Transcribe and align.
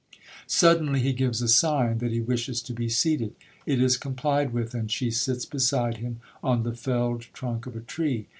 'Suddenly 0.47 0.99
he 0.99 1.13
gives 1.13 1.43
a 1.43 1.47
sign 1.47 1.99
that 1.99 2.09
he 2.11 2.19
wishes 2.21 2.59
to 2.63 2.73
be 2.73 2.89
seated—it 2.89 3.79
is 3.79 3.97
complied 3.97 4.51
with, 4.51 4.73
and 4.73 4.89
she 4.91 5.11
sits 5.11 5.45
beside 5.45 5.97
him 5.97 6.19
on 6.43 6.63
the 6.63 6.73
felled 6.73 7.27
trunk 7.33 7.67
of 7.67 7.75
a 7.75 7.81
tree. 7.81 8.27